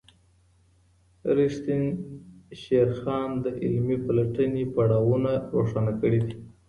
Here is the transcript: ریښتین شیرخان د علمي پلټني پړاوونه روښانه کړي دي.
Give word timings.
ریښتین 1.37 1.83
شیرخان 2.61 3.29
د 3.43 3.45
علمي 3.63 3.97
پلټني 4.05 4.63
پړاوونه 4.73 5.31
روښانه 5.53 5.93
کړي 6.01 6.19
دي. 6.25 6.35